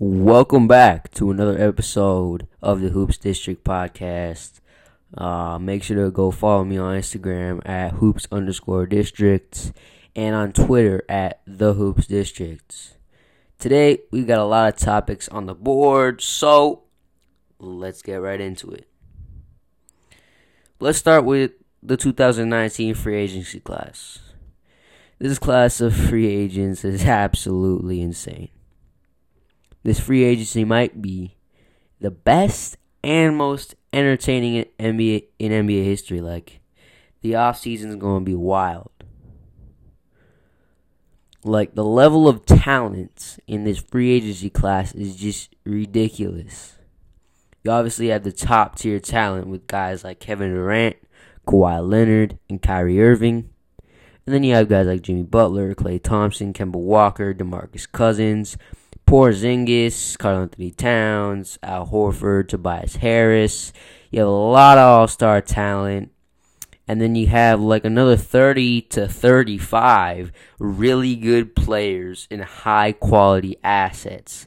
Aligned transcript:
Welcome 0.00 0.68
back 0.68 1.10
to 1.14 1.32
another 1.32 1.60
episode 1.60 2.46
of 2.62 2.80
the 2.80 2.90
Hoops 2.90 3.18
District 3.18 3.64
podcast. 3.64 4.60
Uh, 5.12 5.58
make 5.58 5.82
sure 5.82 6.04
to 6.04 6.12
go 6.12 6.30
follow 6.30 6.62
me 6.62 6.78
on 6.78 6.96
Instagram 6.96 7.68
at 7.68 7.94
hoops 7.94 8.28
underscore 8.30 8.86
districts 8.86 9.72
and 10.14 10.36
on 10.36 10.52
Twitter 10.52 11.02
at 11.08 11.40
the 11.48 11.74
hoops 11.74 12.06
districts. 12.06 12.94
Today 13.58 13.98
we 14.12 14.22
got 14.22 14.38
a 14.38 14.44
lot 14.44 14.72
of 14.72 14.78
topics 14.78 15.26
on 15.30 15.46
the 15.46 15.54
board, 15.56 16.20
so 16.20 16.84
let's 17.58 18.00
get 18.00 18.22
right 18.22 18.40
into 18.40 18.70
it. 18.70 18.86
Let's 20.78 20.98
start 20.98 21.24
with 21.24 21.50
the 21.82 21.96
2019 21.96 22.94
free 22.94 23.16
agency 23.16 23.58
class. 23.58 24.20
This 25.18 25.40
class 25.40 25.80
of 25.80 25.92
free 25.96 26.28
agents 26.28 26.84
is 26.84 27.04
absolutely 27.04 28.00
insane 28.00 28.50
this 29.88 30.00
free 30.00 30.22
agency 30.22 30.64
might 30.64 31.00
be 31.00 31.36
the 32.00 32.10
best 32.10 32.76
and 33.02 33.36
most 33.36 33.74
entertaining 33.92 34.54
in 34.54 34.96
NBA 34.96 35.24
in 35.38 35.50
NBA 35.50 35.84
history. 35.84 36.20
Like 36.20 36.60
the 37.22 37.34
off 37.36 37.58
season 37.58 37.90
is 37.90 37.96
going 37.96 38.24
to 38.24 38.24
be 38.24 38.34
wild. 38.34 38.90
Like 41.42 41.74
the 41.74 41.84
level 41.84 42.28
of 42.28 42.44
talent 42.44 43.38
in 43.46 43.64
this 43.64 43.78
free 43.78 44.10
agency 44.10 44.50
class 44.50 44.94
is 44.94 45.16
just 45.16 45.54
ridiculous. 45.64 46.74
You 47.64 47.70
obviously 47.70 48.08
have 48.08 48.24
the 48.24 48.32
top 48.32 48.76
tier 48.76 49.00
talent 49.00 49.46
with 49.46 49.66
guys 49.66 50.04
like 50.04 50.20
Kevin 50.20 50.52
Durant, 50.52 50.96
Kawhi 51.46 51.86
Leonard, 51.88 52.38
and 52.50 52.60
Kyrie 52.60 53.00
Irving. 53.00 53.50
And 54.26 54.34
then 54.34 54.42
you 54.42 54.54
have 54.54 54.68
guys 54.68 54.86
like 54.86 55.00
Jimmy 55.00 55.22
Butler, 55.22 55.74
Klay 55.74 56.02
Thompson, 56.02 56.52
Kemba 56.52 56.76
Walker, 56.76 57.32
DeMarcus 57.32 57.90
Cousins, 57.90 58.58
Porzingis, 59.08 60.18
Karl 60.18 60.42
Anthony 60.42 60.70
Towns, 60.70 61.58
Al 61.62 61.86
Horford, 61.86 62.48
Tobias 62.48 62.96
Harris. 62.96 63.72
You 64.10 64.18
have 64.18 64.28
a 64.28 64.30
lot 64.30 64.76
of 64.76 64.84
all 64.84 65.08
star 65.08 65.40
talent. 65.40 66.12
And 66.86 67.00
then 67.00 67.14
you 67.14 67.26
have 67.28 67.58
like 67.58 67.86
another 67.86 68.18
30 68.18 68.82
to 68.82 69.08
35 69.08 70.30
really 70.58 71.16
good 71.16 71.56
players 71.56 72.28
and 72.30 72.42
high 72.42 72.92
quality 72.92 73.56
assets. 73.64 74.46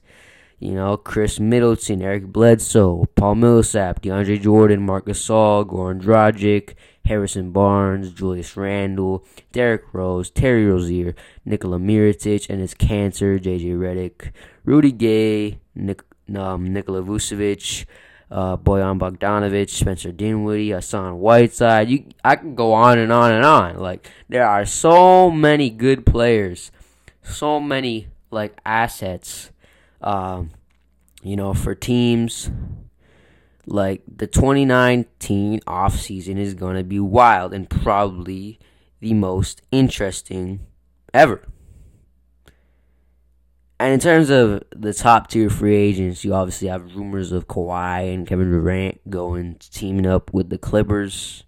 You 0.59 0.75
know, 0.75 0.95
Khris 0.95 1.39
Middleton, 1.39 2.03
Eric 2.03 2.27
Bledsoe, 2.27 3.05
Paul 3.15 3.33
Millsap, 3.33 4.03
DeAndre 4.03 4.39
Jordan, 4.39 4.85
Marcus 4.85 5.27
Gasol, 5.27 5.65
Goran 5.65 5.99
Dragic, 5.99 6.75
Harrison 7.05 7.51
Barnes, 7.51 8.11
Julius 8.11 8.55
Randle, 8.55 9.25
Derrick 9.51 9.83
Rose, 9.93 10.29
Terry 10.29 10.65
Rozier, 10.65 11.15
Nikola 11.45 11.77
Mirotic 11.77 12.49
and 12.49 12.61
his 12.61 12.73
cancer, 12.73 13.39
JJ 13.39 13.77
Redick, 13.77 14.31
Rudy 14.63 14.91
Gay, 14.91 15.59
Nik- 15.75 16.03
um, 16.35 16.71
Nikola 16.71 17.01
Vucevic, 17.01 17.85
uh, 18.29 18.55
Bojan 18.55 18.97
Bogdanovic, 18.97 19.69
Spencer 19.69 20.11
Dinwiddie, 20.11 20.71
Hassan 20.71 21.19
Whiteside. 21.19 21.89
You, 21.89 22.05
I 22.23 22.37
can 22.37 22.55
go 22.55 22.73
on 22.73 22.97
and 22.97 23.11
on 23.11 23.31
and 23.31 23.43
on. 23.45 23.77
Like 23.77 24.09
there 24.29 24.47
are 24.47 24.65
so 24.65 25.29
many 25.29 25.69
good 25.69 26.05
players, 26.05 26.71
so 27.23 27.59
many 27.59 28.07
like 28.29 28.57
assets, 28.65 29.51
um, 30.01 30.51
you 31.21 31.35
know, 31.35 31.53
for 31.53 31.75
teams. 31.75 32.49
Like 33.65 34.01
the 34.07 34.27
2019 34.27 35.61
offseason 35.61 36.37
is 36.37 36.53
going 36.53 36.77
to 36.77 36.83
be 36.83 36.99
wild 36.99 37.53
and 37.53 37.69
probably 37.69 38.59
the 38.99 39.13
most 39.13 39.61
interesting 39.71 40.61
ever. 41.13 41.43
And 43.79 43.93
in 43.93 43.99
terms 43.99 44.29
of 44.29 44.63
the 44.75 44.93
top 44.93 45.27
tier 45.27 45.49
free 45.49 45.75
agents, 45.75 46.23
you 46.23 46.35
obviously 46.35 46.67
have 46.67 46.95
rumors 46.95 47.31
of 47.31 47.47
Kawhi 47.47 48.13
and 48.13 48.27
Kevin 48.27 48.51
Durant 48.51 49.09
going 49.09 49.55
teaming 49.59 50.05
up 50.05 50.31
with 50.31 50.49
the 50.49 50.59
Clippers 50.59 51.43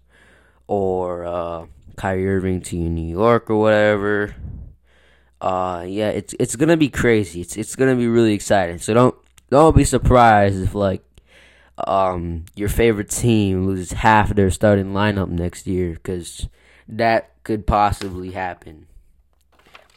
or 0.66 1.24
uh, 1.24 1.66
Kyrie 1.96 2.26
Irving 2.28 2.60
to 2.62 2.76
New 2.76 3.08
York 3.08 3.50
or 3.50 3.60
whatever. 3.60 4.34
Uh, 5.40 5.84
yeah, 5.86 6.08
it's 6.08 6.34
it's 6.40 6.56
gonna 6.56 6.76
be 6.76 6.88
crazy. 6.88 7.42
It's 7.42 7.56
it's 7.56 7.76
gonna 7.76 7.94
be 7.94 8.08
really 8.08 8.32
exciting. 8.32 8.78
So 8.78 8.94
don't 8.94 9.14
don't 9.50 9.76
be 9.76 9.84
surprised 9.84 10.60
if 10.60 10.74
like 10.74 11.04
um 11.78 12.44
your 12.54 12.68
favorite 12.68 13.10
team 13.10 13.66
loses 13.66 13.92
half 13.92 14.34
their 14.34 14.50
starting 14.50 14.92
lineup 14.92 15.28
next 15.28 15.66
year 15.66 15.94
because 15.94 16.48
that 16.88 17.30
could 17.42 17.66
possibly 17.66 18.32
happen. 18.32 18.86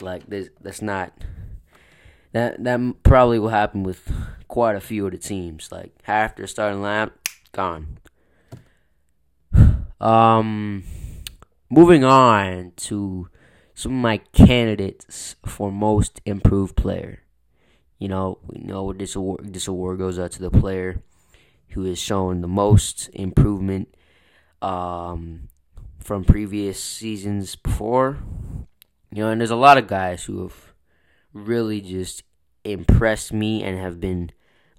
Like 0.01 0.27
this, 0.27 0.49
that's 0.61 0.81
not 0.81 1.13
that 2.33 2.63
that 2.63 3.03
probably 3.03 3.39
will 3.39 3.49
happen 3.49 3.83
with 3.83 4.11
quite 4.47 4.75
a 4.75 4.81
few 4.81 5.05
of 5.05 5.11
the 5.11 5.17
teams. 5.17 5.71
Like 5.71 5.93
half 6.03 6.35
their 6.35 6.47
starting 6.47 6.81
lineup 6.81 7.11
gone. 7.51 7.97
Um, 9.99 10.83
moving 11.71 12.03
on 12.03 12.73
to 12.75 13.29
some 13.73 13.93
of 13.93 13.97
my 13.99 14.17
candidates 14.31 15.35
for 15.43 15.71
most 15.71 16.21
improved 16.23 16.75
player. 16.75 17.23
You 17.97 18.07
know, 18.07 18.37
we 18.45 18.59
know 18.59 18.93
this 18.93 19.15
award 19.15 19.51
this 19.53 19.67
award 19.67 19.97
goes 19.97 20.19
out 20.19 20.33
to 20.33 20.39
the 20.39 20.51
player 20.51 21.01
who 21.69 21.83
has 21.85 21.99
shown 21.99 22.41
the 22.41 22.47
most 22.47 23.09
improvement 23.13 23.93
um, 24.61 25.49
from 25.99 26.23
previous 26.23 26.81
seasons 26.81 27.55
before. 27.55 28.17
You 29.11 29.23
know, 29.23 29.29
and 29.29 29.41
there's 29.41 29.51
a 29.51 29.55
lot 29.55 29.77
of 29.77 29.87
guys 29.87 30.25
who 30.25 30.41
have 30.43 30.73
really 31.33 31.81
just 31.81 32.23
impressed 32.63 33.31
me 33.31 33.63
and 33.63 33.79
have 33.79 33.99
been 33.99 34.31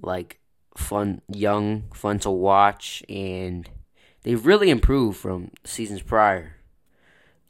like 0.02 0.40
fun, 0.76 1.22
young, 1.32 1.84
fun 1.92 2.18
to 2.20 2.30
watch, 2.30 3.02
and 3.08 3.68
they've 4.22 4.44
really 4.44 4.70
improved 4.70 5.18
from 5.18 5.50
seasons 5.64 6.02
prior. 6.02 6.56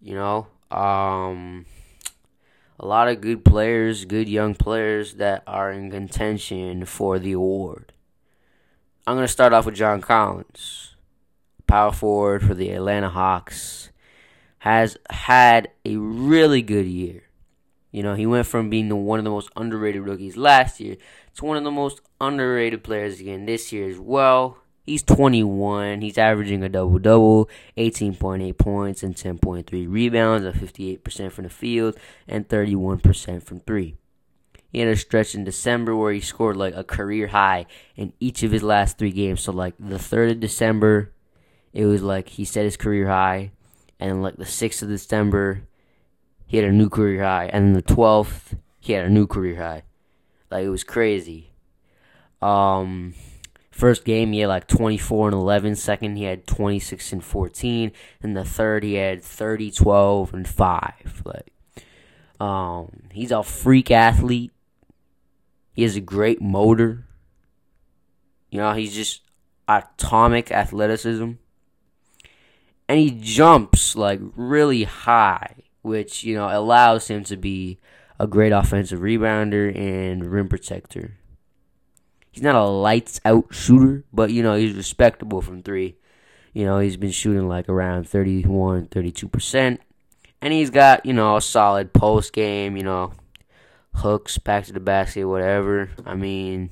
You 0.01 0.15
know, 0.15 0.47
um, 0.71 1.67
a 2.79 2.87
lot 2.87 3.09
of 3.09 3.21
good 3.21 3.45
players, 3.45 4.05
good 4.05 4.29
young 4.29 4.55
players 4.55 5.15
that 5.15 5.43
are 5.47 5.73
in 5.73 5.91
contention 5.91 6.85
for 6.85 7.19
the 7.19 7.33
award. 7.33 7.93
I'm 9.09 9.15
going 9.15 9.27
to 9.27 9.33
start 9.33 9.55
off 9.55 9.65
with 9.65 9.75
John 9.75 10.03
Collins, 10.03 10.95
power 11.67 11.93
forward 11.93 12.43
for 12.43 12.53
the 12.53 12.69
Atlanta 12.73 13.09
Hawks, 13.09 13.89
has 14.59 14.99
had 15.09 15.71
a 15.87 15.97
really 15.97 16.61
good 16.61 16.85
year. 16.85 17.23
You 17.91 18.03
know, 18.03 18.15
he 18.15 18.27
went 18.27 18.47
from 18.47 18.69
being 18.69 18.91
the, 18.91 18.97
one 18.97 19.19
of 19.19 19.25
the 19.25 19.31
most 19.31 19.49
underrated 19.57 20.03
rookies 20.03 20.37
last 20.37 20.79
year 20.79 20.99
to 21.37 21.45
one 21.47 21.57
of 21.57 21.65
the 21.65 21.71
most 21.71 22.03
underrated 22.21 22.85
players 22.85 23.19
again 23.19 23.47
this 23.47 23.73
year 23.73 23.89
as 23.89 23.99
well. 23.99 24.59
He's 24.85 25.03
21. 25.05 26.03
He's 26.03 26.19
averaging 26.19 26.63
a 26.63 26.69
double 26.69 26.99
double, 26.99 27.49
18.8 27.79 28.59
points 28.59 29.03
and 29.03 29.17
10.3 29.17 29.91
rebounds, 29.91 30.45
at 30.45 30.53
58% 30.53 31.33
from 31.33 31.45
the 31.45 31.51
field 31.51 31.97
and 32.29 32.47
31% 32.47 33.43
from 33.43 33.61
three. 33.61 33.97
He 34.71 34.81
had 34.81 34.89
a 34.89 34.97
stretch 34.97 35.35
in 35.35 35.45
December 35.45 35.97
where 35.97 36.13
he 36.13 36.21
scored 36.21 36.57
like 36.57 36.75
a 36.75 36.85
career 36.85 37.29
high 37.29 37.67
in 37.97 38.13
each 38.21 38.43
of 38.43 38.53
his 38.53 38.63
last 38.63 38.99
three 38.99 39.13
games. 39.13 39.41
So 39.41 39.53
like 39.53 39.75
the 39.79 39.99
third 39.99 40.31
of 40.31 40.41
December, 40.41 41.13
it 41.73 41.87
was 41.87 42.03
like 42.03 42.29
he 42.29 42.45
set 42.45 42.65
his 42.65 42.77
career 42.77 43.09
high, 43.09 43.53
and 43.99 44.23
like 44.23 44.37
the 44.37 44.47
sixth 44.47 44.83
of 44.83 44.89
December, 44.89 45.63
he 46.47 46.59
had 46.59 46.67
a 46.67 46.73
new 46.73 46.89
career 46.89 47.23
high, 47.23 47.47
and 47.47 47.75
the 47.75 47.83
twelfth 47.83 48.57
he 48.79 48.93
had 48.93 49.07
a 49.07 49.11
new 49.11 49.27
career 49.27 49.57
high. 49.57 49.83
Like 50.51 50.65
it 50.65 50.71
was 50.71 50.85
crazy. 50.85 51.53
Um, 52.41 53.15
first 53.71 54.05
game 54.05 54.33
he 54.33 54.41
had 54.41 54.49
like 54.49 54.67
24 54.67 55.29
and 55.29 55.35
11. 55.35 55.77
Second 55.77 56.17
he 56.17 56.25
had 56.25 56.47
26 56.47 57.13
and 57.13 57.25
14, 57.25 57.93
and 58.23 58.37
the 58.37 58.45
third 58.45 58.83
he 58.83 58.95
had 58.95 59.23
30, 59.23 59.71
12 59.71 60.35
and 60.35 60.49
five. 60.49 61.23
Like, 61.25 61.53
um, 62.41 63.09
he's 63.13 63.31
a 63.31 63.43
freak 63.43 63.91
athlete. 63.91 64.53
He 65.79 65.85
has 65.85 65.95
a 65.95 66.01
great 66.01 66.43
motor. 66.43 67.07
You 68.51 68.59
know, 68.59 68.73
he's 68.73 68.97
just 68.97 69.23
atomic 69.69 70.51
athleticism. 70.51 71.33
And 72.89 72.99
he 72.99 73.13
jumps 73.13 73.95
like 73.95 74.19
really 74.35 74.83
high 74.83 75.55
which 75.83 76.25
you 76.25 76.35
know 76.35 76.49
allows 76.51 77.09
him 77.09 77.25
to 77.25 77.37
be 77.37 77.79
a 78.19 78.27
great 78.27 78.53
offensive 78.53 79.01
rebounder 79.01 79.75
and 79.77 80.27
rim 80.27 80.49
protector. 80.49 81.17
He's 82.31 82.43
not 82.43 82.55
a 82.55 82.65
lights 82.65 83.21
out 83.25 83.47
shooter, 83.51 84.05
but 84.13 84.31
you 84.31 84.43
know 84.43 84.55
he's 84.55 84.75
respectable 84.75 85.41
from 85.41 85.63
three. 85.63 85.97
You 86.53 86.65
know 86.65 86.79
he's 86.79 86.97
been 86.97 87.11
shooting 87.11 87.49
like 87.49 87.69
around 87.69 88.09
31, 88.09 88.87
32 88.87 89.29
percent, 89.29 89.81
and 90.41 90.53
he's 90.53 90.71
got 90.71 91.07
you 91.07 91.13
know 91.13 91.37
a 91.37 91.41
solid 91.41 91.93
post 91.93 92.33
game. 92.33 92.77
You 92.77 92.85
know 92.85 93.13
hooks 93.99 94.39
back 94.39 94.65
to 94.67 94.73
the 94.73 94.81
basket, 94.81 95.25
whatever. 95.25 95.91
I 96.05 96.15
mean. 96.15 96.71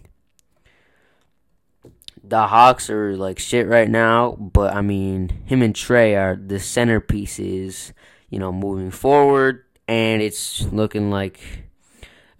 The 2.29 2.49
Hawks 2.49 2.91
are 2.91 3.17
like 3.17 3.39
shit 3.39 3.69
right 3.69 3.89
now, 3.89 4.33
but 4.33 4.75
I 4.75 4.83
mean, 4.83 5.43
him 5.45 5.63
and 5.63 5.73
Trae 5.73 6.21
are 6.21 6.35
the 6.35 6.57
centerpieces 6.57 7.93
you 8.29 8.39
know, 8.39 8.53
moving 8.53 8.91
forward, 8.91 9.65
and 9.87 10.21
it's 10.21 10.63
looking 10.73 11.11
like 11.11 11.41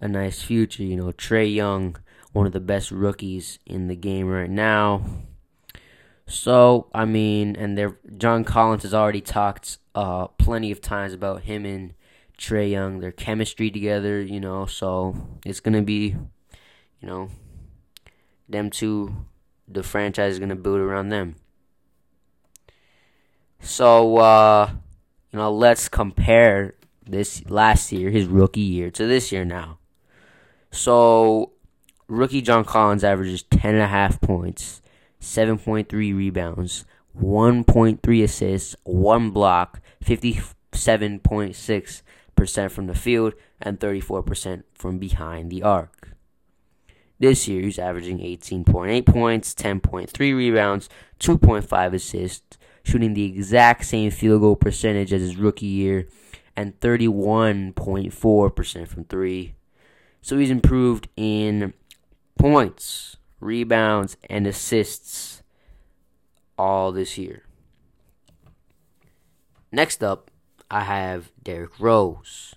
a 0.01 0.07
nice 0.07 0.41
future. 0.41 0.83
You 0.83 0.97
know, 0.97 1.11
Trae 1.11 1.53
Young, 1.53 1.97
one 2.33 2.45
of 2.45 2.53
the 2.53 2.59
best 2.59 2.91
rookies 2.91 3.59
in 3.65 3.87
the 3.87 3.95
game 3.95 4.27
right 4.27 4.49
now. 4.49 5.03
So 6.27 6.87
I 6.93 7.05
mean, 7.05 7.55
and 7.55 7.77
there, 7.77 7.97
John 8.17 8.43
Collins 8.43 8.83
has 8.83 8.93
already 8.93 9.21
talked 9.21 9.77
uh, 9.95 10.27
plenty 10.27 10.71
of 10.71 10.81
times 10.81 11.13
about 11.13 11.43
him 11.43 11.65
and 11.65 11.93
Trae 12.37 12.69
Young, 12.69 12.99
their 12.99 13.11
chemistry 13.11 13.69
together. 13.71 14.21
You 14.21 14.39
know, 14.39 14.65
so 14.65 15.15
it's 15.45 15.59
gonna 15.59 15.81
be, 15.81 16.15
you 17.01 17.07
know, 17.07 17.29
them 18.47 18.69
two. 18.69 19.15
The 19.67 19.83
franchise 19.83 20.33
is 20.33 20.39
gonna 20.39 20.55
build 20.55 20.79
around 20.79 21.09
them. 21.09 21.35
So 23.59 24.17
uh, 24.17 24.69
you 25.31 25.39
know, 25.39 25.51
let's 25.51 25.89
compare 25.89 26.75
this 27.05 27.43
last 27.49 27.91
year, 27.91 28.09
his 28.09 28.27
rookie 28.27 28.61
year, 28.61 28.91
to 28.91 29.05
this 29.07 29.31
year 29.31 29.45
now. 29.45 29.79
So 30.71 31.53
rookie 32.07 32.41
John 32.41 32.63
Collins 32.65 33.03
averages 33.03 33.43
10.5 33.43 34.21
points, 34.21 34.81
7.3 35.21 35.91
rebounds, 35.91 36.85
1.3 37.19 38.23
assists, 38.23 38.75
1 38.83 39.29
block, 39.31 39.81
57.6% 40.03 42.01
from 42.45 42.87
the 42.87 42.95
field, 42.95 43.33
and 43.61 43.79
34% 43.79 44.63
from 44.73 44.97
behind 44.97 45.49
the 45.49 45.63
arc. 45.63 46.09
This 47.19 47.47
year, 47.47 47.63
he's 47.63 47.79
averaging 47.79 48.19
18.8 48.19 49.05
points, 49.05 49.55
10.3 49.55 50.35
rebounds, 50.35 50.89
2.5 51.19 51.93
assists, 51.93 52.57
shooting 52.83 53.13
the 53.13 53.25
exact 53.25 53.85
same 53.85 54.11
field 54.11 54.41
goal 54.41 54.55
percentage 54.55 55.11
as 55.11 55.21
his 55.21 55.35
rookie 55.35 55.65
year, 55.65 56.07
and 56.55 56.79
31.4% 56.79 58.87
from 58.87 59.03
three. 59.05 59.55
So 60.21 60.37
he's 60.37 60.51
improved 60.51 61.07
in 61.15 61.73
points, 62.37 63.17
rebounds, 63.39 64.17
and 64.29 64.45
assists 64.45 65.41
all 66.57 66.91
this 66.91 67.17
year. 67.17 67.43
Next 69.71 70.03
up, 70.03 70.29
I 70.69 70.81
have 70.81 71.31
Derrick 71.41 71.79
Rose, 71.79 72.55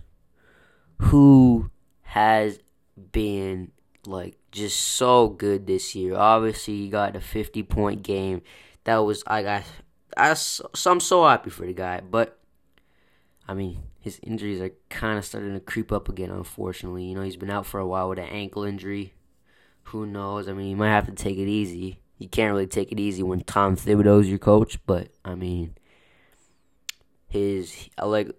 who 0.98 1.70
has 2.02 2.58
been 3.12 3.72
like 4.06 4.38
just 4.50 4.78
so 4.78 5.28
good 5.28 5.66
this 5.66 5.94
year. 5.94 6.16
Obviously, 6.16 6.76
he 6.76 6.88
got 6.88 7.16
a 7.16 7.20
50 7.20 7.62
point 7.64 8.02
game. 8.02 8.42
That 8.84 8.98
was 8.98 9.22
I 9.26 9.42
got 9.42 9.64
I 10.16 10.34
so 10.34 10.70
I'm 10.86 11.00
so 11.00 11.26
happy 11.26 11.50
for 11.50 11.66
the 11.66 11.72
guy, 11.72 12.00
but 12.00 12.38
I 13.46 13.54
mean, 13.54 13.82
his 14.00 14.20
injuries 14.22 14.60
are 14.60 14.72
kind 14.88 15.18
of 15.18 15.24
starting 15.24 15.54
to 15.54 15.60
creep 15.60 15.92
up 15.92 16.08
again. 16.08 16.30
Unfortunately, 16.30 17.04
you 17.04 17.14
know 17.14 17.22
he's 17.22 17.36
been 17.36 17.50
out 17.50 17.66
for 17.66 17.80
a 17.80 17.86
while 17.86 18.08
with 18.08 18.18
an 18.18 18.26
ankle 18.26 18.64
injury 18.64 19.14
who 19.90 20.06
knows? 20.06 20.48
I 20.48 20.52
mean, 20.52 20.68
you 20.68 20.76
might 20.76 20.90
have 20.90 21.06
to 21.06 21.12
take 21.12 21.36
it 21.36 21.48
easy. 21.48 22.00
You 22.18 22.28
can't 22.28 22.52
really 22.52 22.66
take 22.66 22.92
it 22.92 23.00
easy 23.00 23.22
when 23.22 23.40
Tom 23.40 23.76
Thibodeau's 23.76 24.28
your 24.28 24.38
coach, 24.38 24.78
but 24.86 25.08
I 25.24 25.34
mean, 25.34 25.74
his 27.30 27.88
like, 28.02 28.30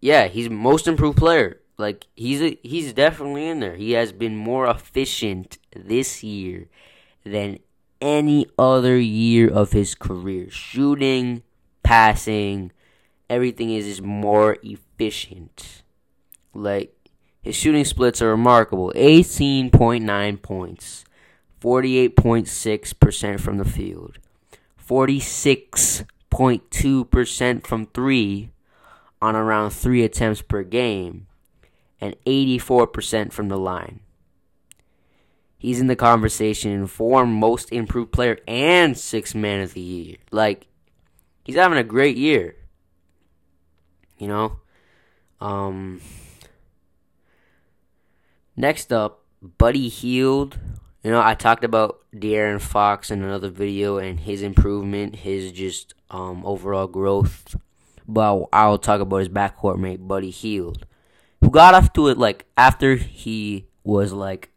yeah, 0.00 0.28
he's 0.28 0.48
most 0.48 0.86
improved 0.86 1.18
player. 1.18 1.60
Like 1.76 2.06
he's 2.14 2.40
a, 2.40 2.58
he's 2.62 2.92
definitely 2.92 3.46
in 3.48 3.60
there. 3.60 3.76
He 3.76 3.92
has 3.92 4.12
been 4.12 4.36
more 4.36 4.68
efficient 4.68 5.58
this 5.74 6.22
year 6.22 6.68
than 7.24 7.58
any 8.00 8.46
other 8.58 8.98
year 8.98 9.48
of 9.48 9.72
his 9.72 9.94
career. 9.94 10.48
Shooting, 10.50 11.42
passing, 11.82 12.72
everything 13.28 13.70
is 13.70 13.86
is 13.86 14.00
more 14.00 14.58
efficient. 14.62 15.82
Like 16.54 16.94
his 17.42 17.56
shooting 17.56 17.84
splits 17.84 18.22
are 18.22 18.30
remarkable 18.30 18.92
18.9 18.94 20.42
points, 20.42 21.04
48.6% 21.60 23.40
from 23.40 23.58
the 23.58 23.64
field, 23.64 24.18
46.2% 26.32 27.66
from 27.66 27.86
three 27.86 28.50
on 29.20 29.36
around 29.36 29.70
three 29.70 30.02
attempts 30.02 30.42
per 30.42 30.62
game, 30.62 31.26
and 32.00 32.16
84% 32.26 33.32
from 33.32 33.48
the 33.48 33.58
line. 33.58 34.00
He's 35.58 35.80
in 35.80 35.86
the 35.86 35.94
conversation 35.94 36.88
for 36.88 37.24
most 37.24 37.70
improved 37.70 38.10
player 38.10 38.38
and 38.48 38.98
six 38.98 39.34
man 39.34 39.60
of 39.60 39.74
the 39.74 39.80
year. 39.80 40.16
Like, 40.32 40.66
he's 41.44 41.54
having 41.54 41.78
a 41.78 41.84
great 41.84 42.16
year. 42.16 42.56
You 44.18 44.26
know? 44.28 44.56
Um, 45.40 46.00
Next 48.56 48.92
up, 48.92 49.24
Buddy 49.40 49.88
Hield. 49.88 50.58
You 51.02 51.10
know, 51.10 51.20
I 51.20 51.34
talked 51.34 51.64
about 51.64 52.00
De'Aaron 52.14 52.60
Fox 52.60 53.10
in 53.10 53.22
another 53.22 53.48
video 53.48 53.98
and 53.98 54.20
his 54.20 54.40
improvement, 54.40 55.16
his 55.16 55.50
just 55.50 55.94
um, 56.10 56.46
overall 56.46 56.86
growth. 56.86 57.56
But 58.06 58.44
I'll 58.52 58.78
talk 58.78 59.00
about 59.00 59.18
his 59.18 59.28
backcourt 59.28 59.78
mate, 59.78 60.06
Buddy 60.06 60.30
Hield, 60.30 60.86
who 61.40 61.50
got 61.50 61.74
off 61.74 61.92
to 61.94 62.08
it 62.08 62.18
like 62.18 62.46
after 62.56 62.94
he 62.96 63.66
was 63.84 64.12
like 64.12 64.50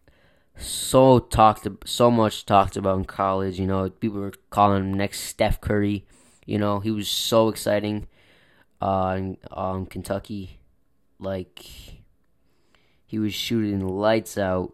so 0.58 1.20
talked 1.20 1.68
so 1.86 2.12
much 2.12 2.46
talked 2.46 2.78
about 2.78 3.00
in 3.00 3.06
college. 3.06 3.60
You 3.60 3.66
know, 3.66 3.90
people 3.90 4.20
were 4.20 4.34
calling 4.50 4.84
him 4.84 4.94
next 4.94 5.22
Steph 5.22 5.62
Curry. 5.62 6.06
You 6.46 6.60
know, 6.60 6.80
he 6.80 6.92
was 6.92 7.08
so 7.10 7.50
exciting 7.50 8.08
uh, 8.82 9.16
in 9.18 9.38
um, 9.52 9.86
Kentucky. 9.88 10.60
Like 11.20 11.66
he 13.06 13.20
was 13.20 13.34
shooting 13.34 13.88
lights 13.88 14.38
out, 14.38 14.74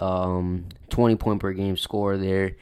um, 0.00 0.66
20 0.90 1.16
point 1.16 1.40
per 1.40 1.52
game 1.52 1.76
score 1.76 2.16
there. 2.16 2.56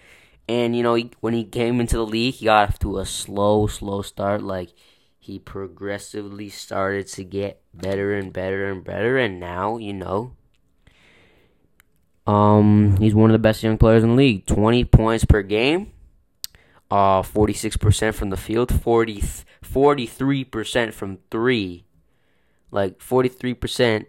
And, 0.48 0.76
you 0.76 0.82
know, 0.82 0.94
he, 0.94 1.10
when 1.20 1.34
he 1.34 1.44
came 1.44 1.80
into 1.80 1.96
the 1.96 2.06
league, 2.06 2.34
he 2.34 2.46
got 2.46 2.68
off 2.68 2.78
to 2.80 2.98
a 2.98 3.06
slow, 3.06 3.66
slow 3.66 4.02
start. 4.02 4.42
Like, 4.42 4.70
he 5.18 5.38
progressively 5.38 6.50
started 6.50 7.06
to 7.08 7.24
get 7.24 7.62
better 7.72 8.14
and 8.14 8.32
better 8.32 8.70
and 8.70 8.84
better. 8.84 9.16
And 9.16 9.40
now, 9.40 9.78
you 9.78 9.94
know, 9.94 10.32
um, 12.26 12.96
he's 12.98 13.14
one 13.14 13.30
of 13.30 13.32
the 13.32 13.38
best 13.38 13.62
young 13.62 13.78
players 13.78 14.02
in 14.02 14.10
the 14.10 14.16
league. 14.16 14.44
20 14.44 14.84
points 14.84 15.24
per 15.24 15.40
game, 15.40 15.92
uh, 16.90 17.22
46% 17.22 18.14
from 18.14 18.28
the 18.28 18.36
field, 18.36 18.72
40, 18.82 19.22
43% 19.62 20.92
from 20.92 21.18
three. 21.30 21.86
Like, 22.70 22.98
43% 22.98 24.06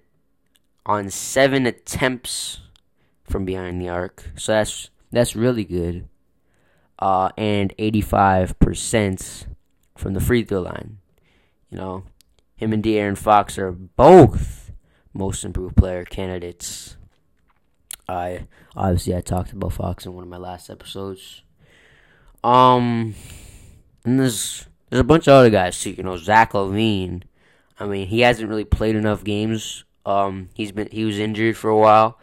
on 0.85 1.09
seven 1.09 1.65
attempts 1.65 2.59
from 3.25 3.45
behind 3.45 3.81
the 3.81 3.89
arc. 3.89 4.31
So 4.35 4.53
that's 4.53 4.89
that's 5.11 5.35
really 5.35 5.63
good. 5.63 6.07
Uh, 6.97 7.29
and 7.37 7.75
85% 7.77 9.47
from 9.97 10.13
the 10.13 10.21
free 10.21 10.43
throw 10.43 10.61
line. 10.61 10.99
You 11.69 11.77
know, 11.77 12.03
him 12.55 12.71
and 12.71 12.81
De'Aaron 12.81 13.17
Fox 13.17 13.57
are 13.57 13.71
both 13.71 14.71
most 15.13 15.43
improved 15.43 15.75
player 15.75 16.05
candidates. 16.05 16.95
I 18.07 18.47
obviously 18.75 19.15
I 19.15 19.21
talked 19.21 19.51
about 19.51 19.73
Fox 19.73 20.05
in 20.05 20.13
one 20.13 20.23
of 20.23 20.29
my 20.29 20.37
last 20.37 20.69
episodes. 20.69 21.41
Um, 22.43 23.15
and 24.05 24.19
there's 24.19 24.67
there's 24.89 25.01
a 25.01 25.03
bunch 25.03 25.27
of 25.27 25.33
other 25.33 25.49
guys 25.49 25.79
too. 25.81 25.91
You 25.91 26.03
know, 26.03 26.17
Zach 26.17 26.53
LaVine. 26.53 27.23
I 27.77 27.87
mean, 27.87 28.07
he 28.07 28.21
hasn't 28.21 28.47
really 28.47 28.63
played 28.63 28.95
enough 28.95 29.25
games 29.25 29.83
um, 30.05 30.49
he's 30.53 30.71
been 30.71 30.87
he 30.91 31.03
was 31.03 31.17
injured 31.17 31.57
for 31.57 31.69
a 31.69 31.77
while, 31.77 32.19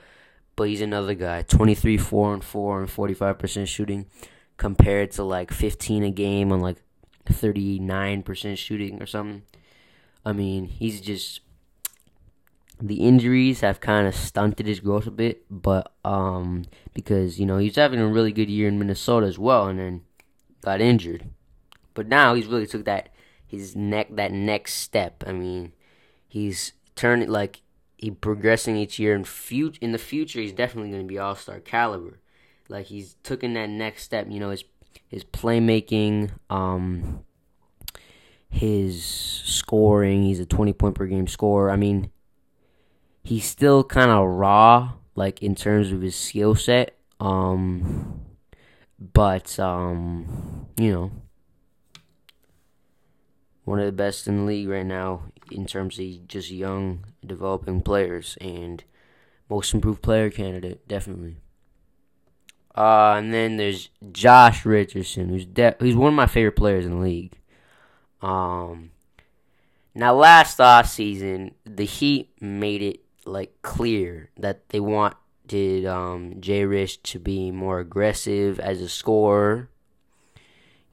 but 0.57 0.69
he's 0.69 0.81
another 0.81 1.15
guy. 1.15 1.43
23, 1.43 1.97
4 1.97 2.35
and 2.35 2.45
4 2.45 2.81
and 2.81 2.89
45% 2.89 3.67
shooting 3.67 4.07
compared 4.57 5.11
to 5.13 5.25
like 5.25 5.51
15 5.51 6.05
a 6.05 6.11
game 6.11 6.53
on 6.53 6.61
like 6.61 6.77
39% 7.27 8.59
shooting 8.59 9.03
or 9.03 9.07
something. 9.07 9.43
I 10.25 10.33
mean, 10.33 10.67
he's 10.67 11.01
just 11.01 11.41
the 12.81 13.07
injuries 13.07 13.61
have 13.61 13.81
kind 13.81 14.07
of 14.09 14.15
stunted 14.15 14.67
his 14.67 14.81
growth 14.81 15.07
a 15.07 15.11
bit, 15.11 15.45
but 15.51 15.93
um 16.05 16.65
because, 16.95 17.39
you 17.39 17.47
know, 17.47 17.59
he's 17.59 17.77
having 17.77 18.01
a 18.01 18.07
really 18.07 18.33
good 18.33 18.51
year 18.51 18.69
in 18.69 18.79
Minnesota 18.79 19.27
as 19.27 19.39
well 19.39 19.67
and 19.67 19.79
then 19.79 20.03
got 20.61 20.81
injured. 20.81 21.25
But 21.95 22.09
now 22.09 22.35
he's 22.35 22.47
really 22.47 22.67
took 22.67 22.85
that 22.85 23.09
his 23.47 23.77
neck 23.77 24.09
that 24.11 24.33
next 24.33 24.75
step. 24.75 25.25
I 25.27 25.33
mean, 25.33 25.73
he's 26.29 26.73
turned 26.95 27.29
like 27.29 27.62
he 28.03 28.11
progressing 28.11 28.77
each 28.77 28.99
year 28.99 29.15
and 29.15 29.27
fut- 29.27 29.79
in 29.81 29.93
the 29.93 29.99
future 29.99 30.41
he's 30.41 30.53
definitely 30.53 30.91
going 30.91 31.03
to 31.03 31.09
be 31.09 31.21
all 31.21 31.37
star 31.37 31.61
caliber. 31.61 32.19
Like 32.69 32.87
he's 32.87 33.15
taken 33.23 33.55
that 33.55 33.71
next 33.71 34.03
step, 34.03 34.27
you 34.29 34.41
know, 34.41 34.51
his 34.51 34.65
his 35.07 35.23
playmaking, 35.23 36.31
um, 36.51 37.25
his 38.49 39.05
scoring. 39.05 40.25
He's 40.25 40.41
a 40.41 40.47
twenty 40.47 40.73
point 40.73 40.97
per 40.97 41.07
game 41.07 41.29
scorer. 41.29 41.71
I 41.71 41.77
mean, 41.77 42.11
he's 43.23 43.45
still 43.45 43.85
kind 43.85 44.11
of 44.11 44.27
raw, 44.27 44.95
like 45.15 45.41
in 45.41 45.55
terms 45.55 45.93
of 45.93 46.01
his 46.01 46.17
skill 46.17 46.57
set. 46.57 46.99
Um, 47.21 48.23
but 48.99 49.61
um, 49.61 50.67
you 50.77 50.93
know, 50.93 51.13
one 53.63 53.79
of 53.79 53.87
the 53.87 53.93
best 53.93 54.27
in 54.27 54.39
the 54.39 54.43
league 54.43 54.69
right 54.69 54.87
now 54.87 55.23
in 55.53 55.67
terms 55.67 56.01
of 56.01 56.27
just 56.27 56.51
young 56.51 57.05
developing 57.27 57.81
players 57.81 58.37
and 58.41 58.85
most 59.49 59.73
improved 59.75 60.03
player 60.03 60.31
candidate 60.31 60.87
definitely 60.89 61.37
Uh, 62.75 63.15
and 63.19 63.35
then 63.35 63.57
there's 63.59 63.91
Josh 64.13 64.65
Richardson, 64.65 65.29
who's 65.29 65.45
de- 65.45 65.77
one 65.81 66.09
of 66.09 66.15
my 66.15 66.27
favorite 66.27 66.57
players 66.57 66.87
in 66.87 66.93
the 66.93 67.03
league. 67.03 67.33
Um, 68.23 68.93
now 69.95 70.15
last 70.15 70.59
off 70.61 70.89
season, 70.89 71.55
the 71.65 71.85
Heat 71.85 72.31
made 72.41 72.81
it 72.83 73.01
like 73.27 73.61
clear 73.63 74.31
that 74.39 74.71
they 74.71 74.81
wanted 74.81 75.85
um, 75.87 76.37
Jay 76.41 76.65
Rich 76.65 77.03
to 77.05 77.19
be 77.19 77.51
more 77.51 77.79
aggressive 77.81 78.59
as 78.59 78.81
a 78.81 78.89
scorer. 78.89 79.69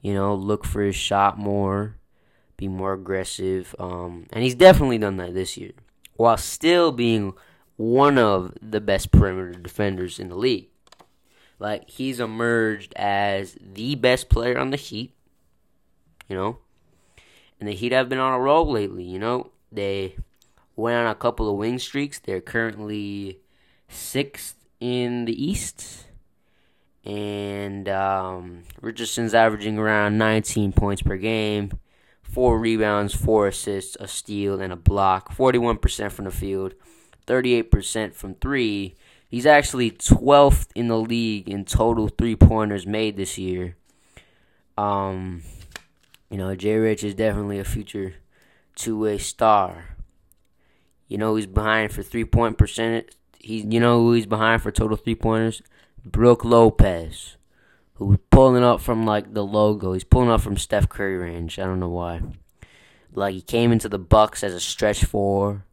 You 0.02 0.14
know, 0.14 0.34
look 0.34 0.64
for 0.66 0.82
his 0.82 0.96
shot 0.96 1.38
more, 1.38 1.96
be 2.56 2.68
more 2.68 2.92
aggressive. 2.92 3.74
Um, 3.78 4.26
and 4.32 4.42
he's 4.44 4.54
definitely 4.54 4.98
done 4.98 5.16
that 5.16 5.34
this 5.34 5.56
year, 5.56 5.72
while 6.20 6.36
still 6.36 6.92
being 6.92 7.32
one 7.78 8.18
of 8.18 8.52
the 8.60 8.78
best 8.78 9.10
perimeter 9.10 9.58
defenders 9.58 10.20
in 10.20 10.28
the 10.28 10.36
league. 10.36 10.68
Like 11.58 11.88
he's 11.88 12.20
emerged 12.20 12.92
as 12.94 13.56
the 13.58 13.94
best 13.94 14.28
player 14.28 14.58
on 14.58 14.68
the 14.68 14.76
Heat. 14.76 15.14
You 16.28 16.36
know, 16.36 16.58
and 17.58 17.66
the 17.66 17.72
Heat 17.72 17.92
have 17.92 18.10
been 18.10 18.18
on 18.18 18.34
a 18.34 18.38
roll 18.38 18.70
lately. 18.70 19.02
You 19.02 19.18
know, 19.18 19.50
they 19.72 20.16
went 20.76 20.98
on 20.98 21.06
a 21.06 21.14
couple 21.14 21.48
of 21.48 21.56
wing 21.56 21.78
streaks. 21.78 22.18
They're 22.18 22.42
currently 22.42 23.40
sixth 23.88 24.56
in 24.78 25.24
the 25.24 25.42
East, 25.42 26.04
and 27.02 27.88
um, 27.88 28.64
Richardson's 28.82 29.32
averaging 29.32 29.78
around 29.78 30.18
19 30.18 30.72
points 30.72 31.00
per 31.00 31.16
game, 31.16 31.72
four 32.30 32.58
rebounds, 32.58 33.14
four 33.14 33.48
assists, 33.48 33.96
a 34.00 34.06
steal, 34.08 34.60
and 34.60 34.72
a 34.72 34.76
block. 34.76 35.34
41% 35.34 36.12
from 36.12 36.24
the 36.24 36.30
field, 36.30 36.74
38% 37.26 38.14
from 38.14 38.34
three. 38.34 38.94
He's 39.28 39.46
actually 39.46 39.90
12th 39.90 40.68
in 40.74 40.88
the 40.88 40.98
league 40.98 41.48
in 41.48 41.64
total 41.64 42.08
three 42.08 42.36
pointers 42.36 42.86
made 42.86 43.16
this 43.16 43.38
year. 43.38 43.76
Um, 44.76 45.42
you 46.30 46.38
know, 46.38 46.54
Jay 46.54 46.76
Rich 46.76 47.04
is 47.04 47.14
definitely 47.14 47.58
a 47.58 47.64
future 47.64 48.14
two 48.74 48.98
way 48.98 49.18
star. 49.18 49.96
You 51.06 51.18
know 51.18 51.34
he's 51.36 51.46
behind 51.46 51.92
for 51.92 52.02
three 52.02 52.24
point 52.24 52.56
percentage. 52.56 53.12
He's 53.38 53.64
you 53.64 53.80
know 53.80 54.00
who 54.00 54.12
he's 54.12 54.26
behind 54.26 54.62
for 54.62 54.70
total 54.70 54.96
three 54.96 55.14
pointers? 55.14 55.62
Brook 56.04 56.44
Lopez, 56.44 57.36
who's 58.00 58.18
pulling 58.30 58.64
up 58.64 58.80
from 58.80 59.04
like 59.04 59.34
the 59.34 59.44
logo. 59.44 59.92
He's 59.92 60.04
pulling 60.04 60.30
up 60.30 60.40
from 60.40 60.56
Steph 60.56 60.88
Curry 60.88 61.18
range. 61.18 61.58
I 61.58 61.64
don't 61.64 61.80
know 61.80 61.90
why. 61.90 62.22
Like 63.12 63.34
he 63.34 63.42
came 63.42 63.72
into 63.72 63.88
the 63.88 63.98
Bucks 63.98 64.42
as 64.42 64.54
a 64.54 64.60
stretch 64.60 65.04
four. 65.04 65.64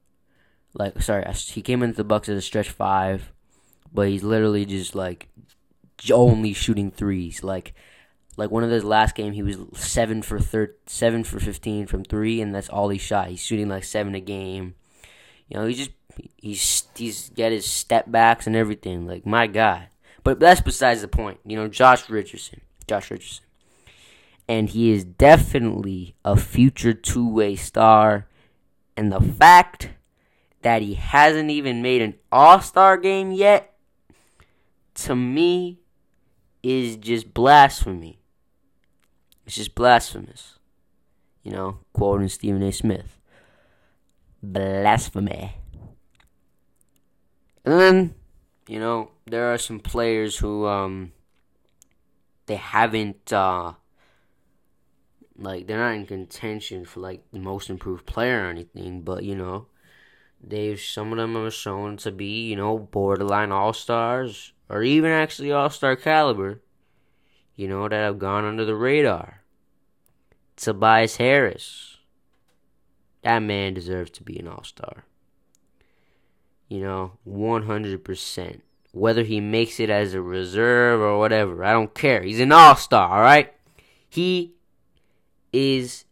Like 0.74 1.02
sorry, 1.02 1.26
he 1.34 1.62
came 1.62 1.82
into 1.82 1.96
the 1.96 2.04
Bucks 2.04 2.30
as 2.30 2.38
a 2.38 2.42
stretch 2.42 2.70
five, 2.70 3.32
but 3.94 4.10
he's 4.10 4.24
literally 4.24 4.66
just 4.66 4.94
like 4.94 5.30
only 6.12 6.54
shooting 6.54 6.92
threes. 6.92 7.44
Like 7.44 7.74
like 8.36 8.52
one 8.52 8.64
of 8.64 8.70
his 8.70 8.84
last 8.84 9.16
game, 9.16 9.32
he 9.32 9.42
was 9.42 9.58
seven 9.74 10.22
for 10.22 10.40
thir- 10.40 10.76
seven 10.86 11.24
for 11.24 11.40
fifteen 11.40 11.88
from 11.88 12.04
three, 12.04 12.42
and 12.42 12.54
that's 12.54 12.70
all 12.70 12.90
he 12.90 12.98
shot. 12.98 13.30
He's 13.30 13.42
shooting 13.42 13.70
like 13.70 13.86
seven 13.86 14.14
a 14.16 14.20
game. 14.20 14.76
You 15.48 15.58
know, 15.58 15.66
he 15.66 15.76
just 15.76 15.92
he's 16.36 16.88
he's 16.96 17.30
got 17.30 17.54
his 17.54 17.66
step 17.66 18.12
backs 18.12 18.48
and 18.48 18.56
everything. 18.56 19.08
Like 19.08 19.26
my 19.26 19.48
God, 19.48 19.88
but 20.28 20.42
that's 20.42 20.60
besides 20.60 21.00
the 21.00 21.08
point. 21.08 21.40
You 21.46 21.56
know, 21.56 21.70
Josh 21.70 22.10
Richardson, 22.10 22.60
Josh 22.86 23.10
Richardson, 23.10 23.46
and 24.46 24.68
he 24.68 24.92
is 24.92 25.06
definitely 25.06 26.18
a 26.26 26.36
future 26.36 26.94
two 26.94 27.30
way 27.30 27.56
star. 27.56 28.28
And 28.98 29.10
the 29.10 29.22
fact 29.22 29.92
that 30.64 30.82
he 30.82 30.96
hasn't 30.96 31.50
even 31.50 31.82
made 31.82 32.02
an 32.02 32.16
All 32.30 32.60
Star 32.60 32.98
game 32.98 33.32
yet, 33.32 33.74
to 34.96 35.16
me, 35.16 35.80
is 36.62 36.98
just 36.98 37.34
blasphemy. 37.34 38.20
It's 39.46 39.56
just 39.56 39.76
blasphemous. 39.76 40.60
You 41.42 41.54
know, 41.54 41.80
quoting 41.94 42.28
Stephen 42.28 42.64
A. 42.64 42.74
Smith. 42.74 43.18
Blasphemy. 44.44 45.56
And 47.64 47.80
then, 47.80 48.16
you 48.68 48.80
know, 48.80 49.12
there 49.26 49.54
are 49.54 49.58
some 49.58 49.80
players 49.80 50.38
who 50.38 50.66
um 50.66 51.12
they 52.46 52.56
haven't 52.56 53.32
uh 53.32 53.74
like 55.38 55.68
they're 55.68 55.80
not 55.80 55.96
in 55.96 56.06
contention 56.06 56.86
for 56.86 57.00
like 57.00 57.24
the 57.32 57.40
most 57.40 57.70
improved 57.70 58.06
player 58.06 58.46
or 58.46 58.50
anything, 58.50 59.02
but 59.02 59.24
you 59.24 59.36
know, 59.36 59.68
they've 60.44 60.80
some 60.80 61.12
of 61.12 61.18
them 61.18 61.38
are 61.38 61.52
shown 61.52 61.98
to 61.98 62.12
be, 62.12 62.48
you 62.50 62.56
know, 62.56 62.78
borderline 62.78 63.52
all 63.52 63.74
stars 63.74 64.54
or 64.70 64.84
even 64.84 65.12
actually 65.12 65.52
all 65.52 65.70
star 65.70 65.96
caliber, 65.96 66.62
you 67.56 67.68
know, 67.68 67.88
that 67.88 67.96
have 67.96 68.20
gone 68.20 68.46
under 68.46 68.66
the 68.66 68.76
radar. 68.76 69.44
Tobias 70.56 71.18
Harris. 71.18 71.98
That 73.22 73.40
man 73.40 73.74
deserves 73.74 74.12
to 74.12 74.24
be 74.24 74.40
an 74.40 74.48
all 74.48 74.64
star. 74.64 75.06
You 76.68 76.82
know, 76.82 77.12
100%. 77.28 78.62
Whether 78.92 79.24
he 79.24 79.40
makes 79.40 79.80
it 79.80 79.90
as 79.90 80.14
a 80.14 80.22
reserve 80.22 81.02
or 81.02 81.20
whatever, 81.20 81.64
I 81.64 81.72
don't 81.72 81.94
care. 81.94 82.24
He's 82.24 82.40
an 82.40 82.52
all 82.52 82.76
star, 82.76 83.18
alright? 83.18 83.54
He 84.10 84.56
is. 85.54 86.06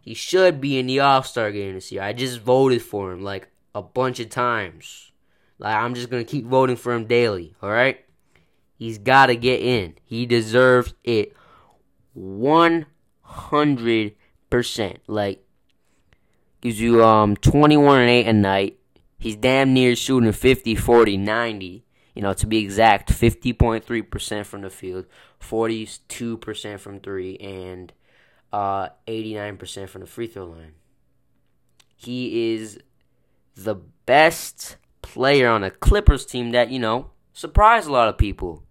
He 0.00 0.14
should 0.14 0.60
be 0.60 0.78
in 0.78 0.86
the 0.86 1.00
all 1.00 1.22
star 1.22 1.52
game 1.52 1.74
this 1.74 1.92
year. 1.92 2.02
I 2.02 2.12
just 2.12 2.40
voted 2.40 2.82
for 2.82 3.12
him 3.12 3.22
like 3.22 3.48
a 3.74 3.82
bunch 3.82 4.18
of 4.20 4.30
times. 4.30 5.12
Like, 5.58 5.76
I'm 5.76 5.94
just 5.94 6.10
going 6.10 6.24
to 6.24 6.30
keep 6.30 6.44
voting 6.44 6.76
for 6.76 6.92
him 6.92 7.06
daily, 7.06 7.54
alright? 7.62 8.04
He's 8.82 8.98
got 8.98 9.26
to 9.26 9.36
get 9.36 9.60
in. 9.60 9.94
He 10.04 10.26
deserves 10.26 10.92
it. 11.04 11.36
One 12.14 12.86
hundred 13.20 14.16
percent. 14.50 14.98
Like 15.06 15.44
gives 16.60 16.80
you 16.80 17.04
um 17.04 17.36
21 17.36 18.00
and 18.00 18.10
8 18.10 18.26
a 18.26 18.32
night. 18.32 18.78
He's 19.22 19.36
damn 19.36 19.72
near 19.72 19.94
shooting 19.94 20.32
50, 20.32 20.74
40, 20.74 21.16
90. 21.16 21.84
You 22.14 22.22
know, 22.22 22.34
to 22.34 22.46
be 22.46 22.58
exact, 22.58 23.10
50.3% 23.10 24.44
from 24.44 24.62
the 24.62 24.68
field, 24.68 25.06
42% 25.40 26.80
from 26.80 26.98
3, 26.98 27.36
and 27.36 27.92
uh, 28.52 28.88
89% 29.06 29.88
from 29.88 30.00
the 30.00 30.06
free 30.08 30.26
throw 30.26 30.46
line. 30.46 30.74
He 31.94 32.52
is 32.52 32.80
the 33.54 33.76
best 33.76 34.76
player 35.02 35.48
on 35.48 35.62
a 35.62 35.70
Clippers 35.70 36.26
team 36.26 36.50
that, 36.50 36.70
you 36.70 36.80
know, 36.80 37.12
surprised 37.32 37.88
a 37.88 37.92
lot 37.92 38.08
of 38.08 38.18
people, 38.18 38.64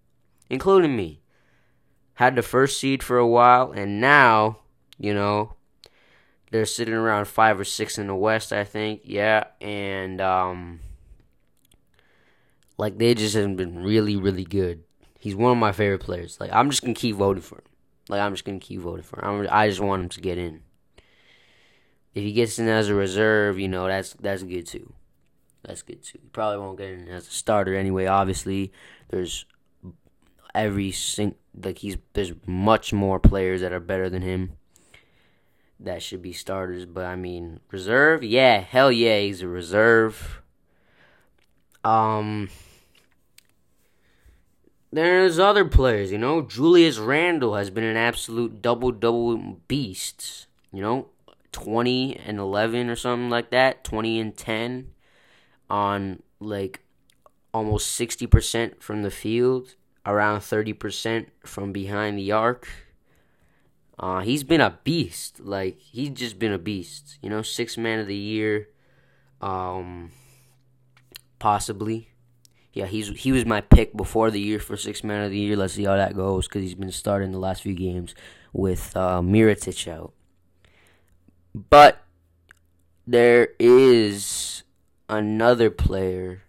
including 0.50 0.94
me 0.94 1.22
had 2.14 2.36
the 2.36 2.42
first 2.42 2.78
seed 2.78 3.02
for 3.02 3.16
a 3.16 3.26
while, 3.26 3.72
and 3.72 4.00
now, 4.00 4.58
you 4.98 5.14
know, 5.14 5.54
they're 6.52 6.66
sitting 6.66 6.92
around 6.94 7.26
five 7.26 7.58
or 7.58 7.64
six 7.64 7.98
in 7.98 8.06
the 8.06 8.14
West, 8.14 8.52
I 8.52 8.64
think. 8.64 9.00
Yeah, 9.04 9.44
and 9.60 10.20
um, 10.20 10.80
like 12.76 12.98
they 12.98 13.14
just 13.14 13.34
haven't 13.34 13.56
been 13.56 13.82
really, 13.82 14.16
really 14.16 14.44
good. 14.44 14.84
He's 15.18 15.34
one 15.34 15.52
of 15.52 15.58
my 15.58 15.72
favorite 15.72 16.02
players. 16.02 16.38
Like 16.38 16.52
I'm 16.52 16.68
just 16.70 16.82
gonna 16.82 16.94
keep 16.94 17.16
voting 17.16 17.42
for 17.42 17.56
him. 17.56 17.64
Like 18.10 18.20
I'm 18.20 18.34
just 18.34 18.44
gonna 18.44 18.58
keep 18.58 18.80
voting 18.80 19.02
for 19.02 19.18
him. 19.18 19.40
I'm, 19.40 19.48
I 19.50 19.66
just 19.66 19.80
want 19.80 20.02
him 20.02 20.08
to 20.10 20.20
get 20.20 20.36
in. 20.36 20.60
If 22.14 22.22
he 22.22 22.32
gets 22.34 22.58
in 22.58 22.68
as 22.68 22.90
a 22.90 22.94
reserve, 22.94 23.58
you 23.58 23.68
know 23.68 23.86
that's 23.86 24.12
that's 24.14 24.42
good 24.42 24.66
too. 24.66 24.92
That's 25.64 25.80
good 25.80 26.02
too. 26.02 26.18
He 26.22 26.28
probably 26.28 26.58
won't 26.58 26.76
get 26.76 26.90
in 26.90 27.08
as 27.08 27.26
a 27.28 27.30
starter 27.30 27.74
anyway. 27.74 28.04
Obviously, 28.04 28.72
there's 29.08 29.46
every 30.54 30.92
sing 30.92 31.34
like 31.64 31.78
he's 31.78 31.96
there's 32.12 32.32
much 32.46 32.92
more 32.92 33.18
players 33.18 33.62
that 33.62 33.72
are 33.72 33.80
better 33.80 34.10
than 34.10 34.20
him 34.20 34.58
that 35.84 36.02
should 36.02 36.22
be 36.22 36.32
starters. 36.32 36.86
But 36.86 37.04
I 37.04 37.16
mean, 37.16 37.60
reserve, 37.70 38.22
yeah, 38.22 38.60
hell 38.60 38.90
yeah, 38.90 39.20
he's 39.20 39.42
a 39.42 39.48
reserve. 39.48 40.40
Um, 41.84 42.48
there's 44.92 45.38
other 45.38 45.64
players, 45.64 46.12
you 46.12 46.18
know. 46.18 46.42
Julius 46.42 46.98
Randle 46.98 47.56
has 47.56 47.70
been 47.70 47.84
an 47.84 47.96
absolute 47.96 48.62
double 48.62 48.92
double 48.92 49.36
beast. 49.68 50.46
You 50.72 50.82
know, 50.82 51.08
twenty 51.50 52.16
and 52.16 52.38
eleven 52.38 52.88
or 52.88 52.96
something 52.96 53.30
like 53.30 53.50
that. 53.50 53.84
Twenty 53.84 54.18
and 54.20 54.36
ten 54.36 54.90
on 55.68 56.22
like 56.40 56.80
almost 57.52 57.92
sixty 57.92 58.26
percent 58.26 58.82
from 58.82 59.02
the 59.02 59.10
field 59.10 59.74
around 60.04 60.40
30% 60.40 61.26
from 61.44 61.72
behind 61.72 62.18
the 62.18 62.32
arc. 62.32 62.68
Uh, 64.02 64.18
he's 64.20 64.42
been 64.42 64.60
a 64.60 64.78
beast. 64.82 65.38
Like 65.38 65.78
he's 65.78 66.10
just 66.10 66.36
been 66.40 66.52
a 66.52 66.58
beast. 66.58 67.18
You 67.22 67.30
know, 67.30 67.40
six 67.40 67.78
man 67.78 68.00
of 68.00 68.08
the 68.08 68.16
year, 68.16 68.68
um, 69.40 70.10
possibly. 71.38 72.08
Yeah, 72.72 72.86
he's 72.86 73.08
he 73.10 73.30
was 73.30 73.46
my 73.46 73.60
pick 73.60 73.96
before 73.96 74.32
the 74.32 74.40
year 74.40 74.58
for 74.58 74.76
six 74.76 75.04
man 75.04 75.22
of 75.24 75.30
the 75.30 75.38
year. 75.38 75.56
Let's 75.56 75.74
see 75.74 75.84
how 75.84 75.94
that 75.96 76.16
goes 76.16 76.48
because 76.48 76.62
he's 76.62 76.74
been 76.74 76.90
starting 76.90 77.30
the 77.30 77.38
last 77.38 77.62
few 77.62 77.74
games 77.74 78.14
with 78.52 78.96
uh, 78.96 79.20
Mirotic 79.20 79.86
out. 79.86 80.12
But 81.54 81.98
there 83.06 83.50
is 83.60 84.64
another 85.08 85.70
player 85.70 86.42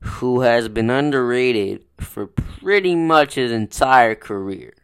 who 0.00 0.40
has 0.40 0.68
been 0.68 0.90
underrated 0.90 1.84
for 2.00 2.26
pretty 2.26 2.96
much 2.96 3.34
his 3.34 3.52
entire 3.52 4.16
career. 4.16 4.74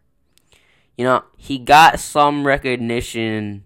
You 1.01 1.07
know, 1.07 1.25
he 1.39 1.57
got 1.57 1.99
some 1.99 2.47
recognition 2.47 3.65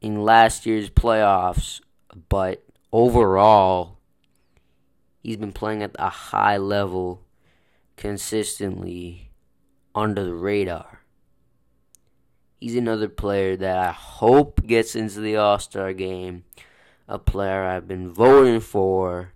in 0.00 0.24
last 0.24 0.64
year's 0.64 0.88
playoffs, 0.88 1.82
but 2.30 2.64
overall, 2.90 3.98
he's 5.22 5.36
been 5.36 5.52
playing 5.52 5.82
at 5.82 5.94
a 5.98 6.08
high 6.08 6.56
level 6.56 7.26
consistently 7.98 9.32
under 9.94 10.24
the 10.24 10.32
radar. 10.32 11.02
He's 12.58 12.74
another 12.74 13.10
player 13.10 13.54
that 13.54 13.76
I 13.76 13.92
hope 13.92 14.66
gets 14.66 14.96
into 14.96 15.20
the 15.20 15.36
All 15.36 15.58
Star 15.58 15.92
game. 15.92 16.44
A 17.06 17.18
player 17.18 17.64
I've 17.64 17.86
been 17.86 18.08
voting 18.08 18.60
for. 18.60 19.34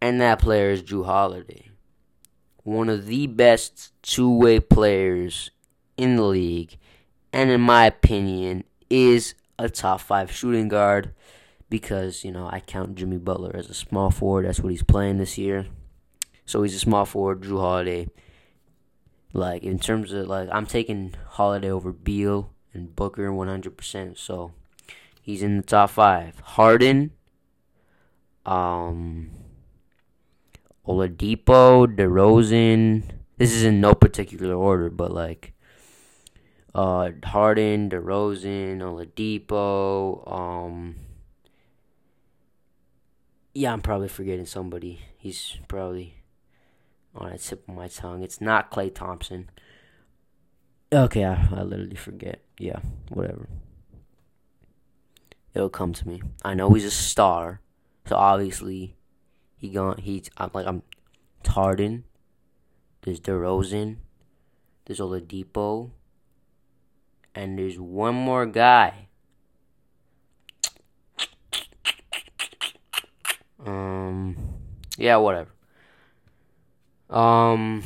And 0.00 0.18
that 0.22 0.38
player 0.38 0.70
is 0.70 0.82
Jrue 0.82 1.04
Holiday. 1.04 1.68
One 2.62 2.88
of 2.88 3.04
the 3.04 3.26
best 3.26 3.92
two 4.00 4.34
way 4.34 4.60
players 4.60 5.50
in 5.96 6.16
the 6.16 6.22
league. 6.22 6.78
And 7.32 7.50
in 7.50 7.60
my 7.60 7.86
opinion, 7.86 8.64
is 8.88 9.34
a 9.58 9.68
top 9.68 10.00
five 10.00 10.30
shooting 10.30 10.68
guard 10.68 11.12
because, 11.68 12.24
you 12.24 12.32
know, 12.32 12.48
I 12.50 12.60
count 12.60 12.94
Jimmy 12.94 13.18
Butler 13.18 13.54
as 13.54 13.68
a 13.68 13.74
small 13.74 14.10
forward. 14.10 14.46
That's 14.46 14.60
what 14.60 14.70
he's 14.70 14.82
playing 14.82 15.18
this 15.18 15.36
year. 15.36 15.66
So 16.44 16.62
he's 16.62 16.74
a 16.74 16.78
small 16.78 17.04
forward, 17.04 17.42
Jrue 17.42 17.60
Holiday. 17.60 18.08
Like 19.32 19.62
in 19.62 19.78
terms 19.78 20.12
of 20.12 20.28
like 20.28 20.48
I'm 20.50 20.66
taking 20.66 21.14
Holiday 21.26 21.70
over 21.70 21.92
Beal 21.92 22.52
and 22.72 22.94
Booker 22.94 23.30
100%. 23.30 24.16
So 24.16 24.52
he's 25.20 25.42
in 25.42 25.58
the 25.58 25.62
top 25.62 25.90
5. 25.90 26.40
Harden 26.40 27.10
um 28.46 29.30
Oladipo, 30.86 31.86
DeRozan. 31.86 33.02
This 33.38 33.52
is 33.52 33.64
in 33.64 33.80
no 33.80 33.92
particular 33.94 34.54
order, 34.54 34.88
but 34.88 35.10
like 35.10 35.52
uh 36.76 37.10
Harden, 37.24 37.88
DeRozan, 37.88 38.78
Oladipo, 38.80 40.30
um 40.30 40.96
yeah, 43.54 43.72
I'm 43.72 43.80
probably 43.80 44.08
forgetting 44.08 44.44
somebody. 44.44 45.00
He's 45.16 45.56
probably 45.66 46.16
on 47.14 47.32
the 47.32 47.38
tip 47.38 47.66
of 47.66 47.74
my 47.74 47.88
tongue. 47.88 48.22
It's 48.22 48.38
not 48.38 48.70
Klay 48.70 48.94
Thompson. 48.94 49.48
Okay, 50.92 51.24
I, 51.24 51.48
I 51.50 51.62
literally 51.62 51.96
forget. 51.96 52.42
Yeah, 52.58 52.80
whatever. 53.08 53.48
It'll 55.54 55.70
come 55.70 55.94
to 55.94 56.06
me. 56.06 56.20
I 56.44 56.52
know 56.52 56.70
he's 56.74 56.84
a 56.84 56.90
star, 56.90 57.62
so 58.04 58.16
obviously 58.16 58.94
he 59.56 59.70
gone. 59.70 59.96
He's 59.96 60.28
I'm 60.36 60.50
like 60.52 60.66
I'm 60.66 60.82
Harden. 61.46 62.04
There's 63.02 63.20
DeRozan. 63.20 63.96
There's 64.84 65.00
Oladipo. 65.00 65.92
And 67.36 67.58
there's 67.58 67.78
one 67.78 68.14
more 68.14 68.46
guy. 68.46 69.08
Um, 73.64 74.36
yeah, 74.96 75.16
whatever. 75.16 75.50
Um, 77.10 77.82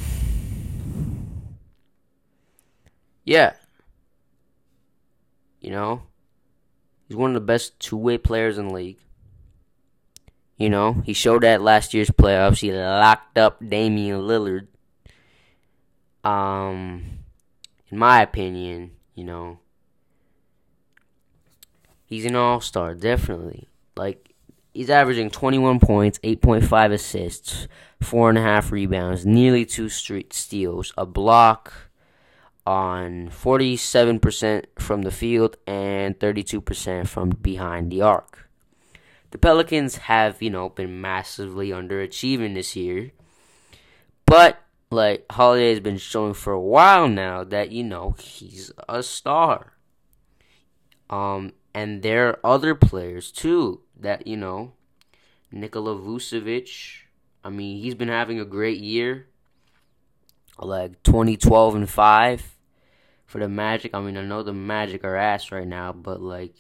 yeah. 3.25 3.54
You 5.61 5.71
know, 5.71 6.02
he's 7.09 7.16
one 7.16 7.30
of 7.30 7.35
the 7.35 7.40
best 7.40 7.78
two 7.80 7.97
way 7.97 8.19
players 8.19 8.57
in 8.57 8.69
the 8.69 8.75
league. 8.75 8.99
You 10.59 10.71
know, 10.71 11.02
he 11.04 11.12
showed 11.12 11.42
that 11.42 11.61
last 11.61 11.92
year's 11.92 12.11
playoffs. 12.11 12.61
He 12.61 12.71
locked 12.71 13.37
up 13.37 13.59
Damian 13.66 14.21
Lillard. 14.21 14.69
Um, 16.23 17.02
in 17.90 17.99
my 17.99 18.23
opinion, 18.23 18.92
you 19.20 19.26
know, 19.26 19.59
he's 22.06 22.24
an 22.24 22.35
all 22.35 22.62
star, 22.62 22.94
definitely. 22.94 23.68
Like, 23.94 24.33
he's 24.72 24.88
averaging 24.88 25.28
21 25.28 25.78
points, 25.78 26.18
8.5 26.20 26.92
assists, 26.92 27.68
4.5 28.00 28.70
rebounds, 28.70 29.26
nearly 29.26 29.66
2 29.66 29.90
street 29.90 30.33
steals, 30.33 30.94
a 30.96 31.04
block 31.04 31.90
on 32.66 33.28
47% 33.28 34.64
from 34.78 35.02
the 35.02 35.11
field 35.11 35.59
and 35.66 36.18
32% 36.18 37.06
from 37.06 37.28
behind 37.28 37.92
the 37.92 38.00
arc. 38.00 38.48
The 39.33 39.38
Pelicans 39.38 39.96
have, 39.96 40.40
you 40.40 40.48
know, 40.48 40.70
been 40.70 41.02
massively 41.02 41.68
underachieving 41.68 42.54
this 42.54 42.74
year. 42.74 43.11
But, 44.24 44.62
like, 44.90 45.26
Holiday 45.31 45.70
has 45.70 45.81
been 45.81 45.98
showing 45.98 46.35
for 46.35 46.53
a 46.53 46.61
while 46.61 47.09
now 47.09 47.44
that, 47.44 47.70
you 47.70 47.85
know, 47.85 48.14
he's 48.18 48.72
a 48.88 49.03
star. 49.03 49.74
Um, 51.09 51.53
and 51.74 52.03
there 52.03 52.29
are 52.29 52.40
other 52.44 52.74
players, 52.74 53.31
too, 53.31 53.83
that 53.98 54.26
you 54.26 54.37
know, 54.37 54.72
Nikola 55.53 55.94
Vucevic. 55.96 57.03
I 57.44 57.50
mean, 57.50 57.83
he's 57.83 57.94
been 57.94 58.09
having 58.09 58.40
a 58.40 58.44
great 58.44 58.81
year. 58.81 59.26
Like 60.59 61.03
2012 61.05 61.74
and 61.74 61.88
5 61.88 62.57
for 63.24 63.38
the 63.38 63.48
Magic. 63.48 63.94
I 63.94 64.00
mean, 64.00 64.16
I 64.16 64.22
know 64.22 64.42
the 64.42 64.53
Magic 64.53 65.05
are 65.05 65.16
ass 65.16 65.50
right 65.50 65.66
now, 65.66 65.92
but 65.92 66.20
like 66.20 66.55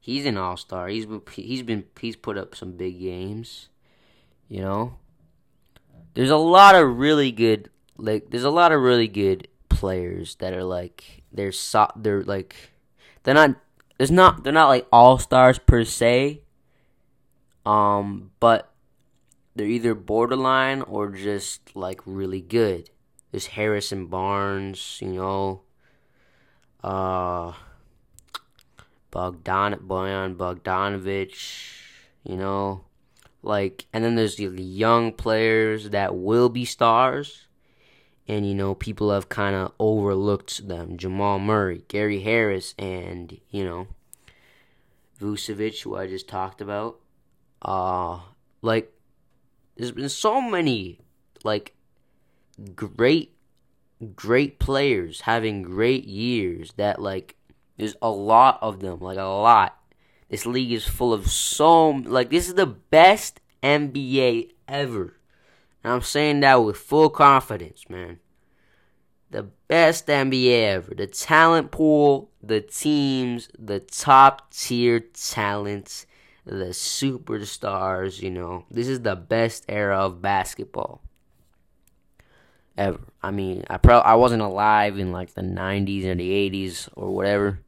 he's 0.00 0.24
an 0.24 0.38
all-star. 0.38 0.88
He's 0.88 1.04
been 1.04 1.22
he's 1.32 1.62
been 1.62 1.84
he's 2.00 2.16
put 2.16 2.38
up 2.38 2.54
some 2.54 2.72
big 2.72 2.98
games, 2.98 3.68
you 4.48 4.62
know. 4.62 4.94
There's 6.18 6.30
a 6.30 6.36
lot 6.36 6.74
of 6.74 6.98
really 6.98 7.30
good 7.30 7.70
like 7.96 8.30
there's 8.30 8.42
a 8.42 8.50
lot 8.50 8.72
of 8.72 8.80
really 8.80 9.06
good 9.06 9.46
players 9.68 10.34
that 10.40 10.52
are 10.52 10.64
like 10.64 11.22
they're 11.30 11.52
so, 11.52 11.86
they're 11.94 12.24
like 12.24 12.56
they're 13.22 13.34
not 13.34 13.54
there's 13.98 14.10
not 14.10 14.42
they're 14.42 14.52
not 14.52 14.66
like 14.66 14.88
all 14.90 15.18
stars 15.18 15.60
per 15.60 15.84
se. 15.84 16.42
Um, 17.64 18.32
but 18.40 18.72
they're 19.54 19.68
either 19.68 19.94
borderline 19.94 20.82
or 20.82 21.10
just 21.10 21.76
like 21.76 22.00
really 22.04 22.40
good. 22.40 22.90
There's 23.30 23.46
Harrison 23.46 24.06
Barnes, 24.06 24.98
you 25.00 25.12
know, 25.12 25.60
uh, 26.82 27.52
Bogdan 29.12 29.74
Bojan 29.86 30.34
Bogdanovic, 30.34 31.36
you 32.24 32.36
know, 32.36 32.87
like, 33.48 33.86
and 33.92 34.04
then 34.04 34.14
there's 34.14 34.36
the 34.36 34.44
young 34.62 35.12
players 35.12 35.90
that 35.90 36.14
will 36.14 36.48
be 36.48 36.64
stars 36.64 37.48
and 38.28 38.46
you 38.46 38.54
know 38.54 38.74
people 38.74 39.10
have 39.10 39.28
kind 39.28 39.56
of 39.56 39.72
overlooked 39.78 40.68
them. 40.68 40.98
Jamal 40.98 41.38
Murray, 41.38 41.82
Gary 41.88 42.20
Harris, 42.20 42.74
and 42.78 43.40
you 43.50 43.64
know 43.64 43.88
Vucevic, 45.18 45.82
who 45.82 45.96
I 45.96 46.06
just 46.06 46.28
talked 46.28 46.60
about. 46.60 47.00
Uh 47.62 48.20
like 48.60 48.92
there's 49.76 49.92
been 49.92 50.10
so 50.10 50.40
many 50.40 51.00
like 51.42 51.74
great 52.74 53.34
great 54.14 54.58
players 54.58 55.22
having 55.22 55.62
great 55.62 56.04
years 56.04 56.72
that 56.76 57.00
like 57.00 57.34
there's 57.78 57.96
a 58.02 58.10
lot 58.10 58.58
of 58.60 58.80
them, 58.80 59.00
like 59.00 59.18
a 59.18 59.22
lot. 59.22 59.76
This 60.28 60.44
league 60.44 60.72
is 60.72 60.86
full 60.86 61.12
of 61.12 61.30
so 61.30 61.90
like 61.90 62.30
this 62.30 62.48
is 62.48 62.54
the 62.54 62.66
best 62.66 63.40
NBA 63.62 64.50
ever. 64.66 65.14
And 65.82 65.92
I'm 65.92 66.02
saying 66.02 66.40
that 66.40 66.56
with 66.56 66.76
full 66.76 67.08
confidence, 67.08 67.88
man. 67.88 68.20
The 69.30 69.44
best 69.68 70.06
NBA 70.06 70.68
ever. 70.68 70.94
The 70.94 71.06
talent 71.06 71.70
pool, 71.70 72.30
the 72.42 72.60
teams, 72.60 73.48
the 73.58 73.80
top 73.80 74.52
tier 74.52 75.00
talents, 75.00 76.06
the 76.44 76.66
superstars, 76.66 78.20
you 78.20 78.30
know. 78.30 78.64
This 78.70 78.88
is 78.88 79.00
the 79.00 79.16
best 79.16 79.64
era 79.68 79.98
of 79.98 80.20
basketball 80.20 81.02
ever. 82.76 83.00
I 83.22 83.30
mean, 83.30 83.64
I 83.70 83.78
pro 83.78 83.98
I 83.98 84.14
wasn't 84.14 84.42
alive 84.42 84.98
in 84.98 85.10
like 85.10 85.32
the 85.32 85.42
90s 85.42 86.04
or 86.04 86.14
the 86.14 86.50
80s 86.50 86.88
or 86.94 87.14
whatever 87.14 87.60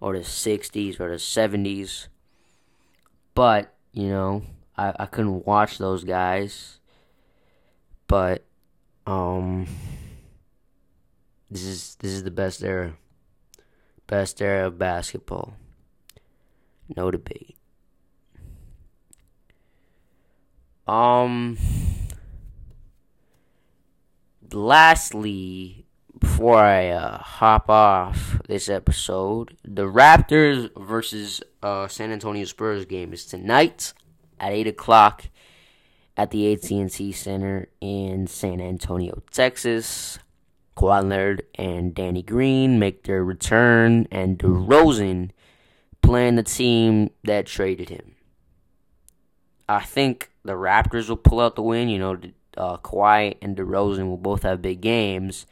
or 0.00 0.12
the 0.14 0.24
60s 0.24 1.00
or 1.00 1.10
the 1.10 1.16
70s. 1.16 2.08
But, 3.34 3.74
you 3.92 4.08
know, 4.08 4.42
I 4.76 4.94
I 4.98 5.06
couldn't 5.06 5.46
watch 5.46 5.78
those 5.78 6.04
guys 6.04 6.76
but 8.08 8.44
um 9.06 9.66
this 11.50 11.62
is 11.64 11.96
this 11.96 12.12
is 12.12 12.24
the 12.24 12.30
best 12.30 12.62
era. 12.62 12.96
Best 14.06 14.40
era 14.40 14.66
of 14.66 14.78
basketball. 14.78 15.54
No 16.96 17.10
debate. 17.10 17.56
Um 20.86 21.58
lastly 24.52 25.85
before 26.18 26.58
I 26.58 26.88
uh, 26.88 27.18
hop 27.18 27.68
off 27.68 28.40
this 28.48 28.68
episode, 28.68 29.56
the 29.64 29.84
Raptors 29.84 30.70
versus 30.76 31.42
uh, 31.62 31.88
San 31.88 32.12
Antonio 32.12 32.44
Spurs 32.44 32.84
game 32.84 33.12
is 33.12 33.26
tonight 33.26 33.92
at 34.40 34.52
eight 34.52 34.66
o'clock 34.66 35.24
at 36.16 36.30
the 36.30 36.52
AT&T 36.52 37.12
Center 37.12 37.68
in 37.80 38.26
San 38.26 38.60
Antonio, 38.60 39.22
Texas. 39.30 40.18
Kawhi 40.76 41.08
Leonard 41.08 41.42
and 41.54 41.94
Danny 41.94 42.22
Green 42.22 42.78
make 42.78 43.04
their 43.04 43.24
return, 43.24 44.06
and 44.10 44.38
DeRozan 44.38 45.30
playing 46.02 46.36
the 46.36 46.42
team 46.42 47.10
that 47.24 47.46
traded 47.46 47.88
him. 47.88 48.14
I 49.68 49.80
think 49.80 50.30
the 50.44 50.52
Raptors 50.52 51.08
will 51.08 51.16
pull 51.16 51.40
out 51.40 51.56
the 51.56 51.62
win. 51.62 51.88
You 51.88 51.98
know, 51.98 52.18
uh, 52.56 52.76
Kawhi 52.76 53.36
and 53.40 53.56
DeRozan 53.56 54.08
will 54.08 54.18
both 54.18 54.42
have 54.42 54.60
big 54.60 54.82
games. 54.82 55.46